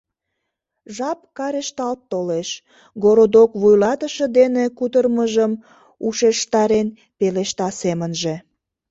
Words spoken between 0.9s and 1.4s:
«Жап